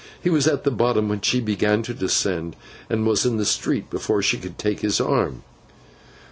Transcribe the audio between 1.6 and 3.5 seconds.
to descend, and was in the